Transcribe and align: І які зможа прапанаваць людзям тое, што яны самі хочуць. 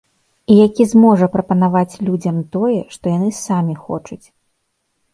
І 0.53 0.55
які 0.67 0.83
зможа 0.93 1.27
прапанаваць 1.35 1.99
людзям 2.09 2.41
тое, 2.57 2.81
што 2.99 3.17
яны 3.19 3.29
самі 3.45 3.81
хочуць. 3.87 4.23